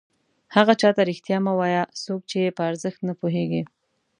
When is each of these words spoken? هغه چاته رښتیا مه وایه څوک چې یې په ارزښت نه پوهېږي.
هغه 0.55 0.73
چاته 0.81 1.01
رښتیا 1.09 1.37
مه 1.45 1.53
وایه 1.59 1.83
څوک 2.03 2.21
چې 2.29 2.37
یې 2.43 2.51
په 2.57 2.61
ارزښت 2.69 2.99
نه 3.09 3.13
پوهېږي. 3.19 3.63